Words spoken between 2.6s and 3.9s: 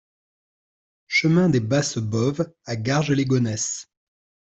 à Garges-lès-Gonesse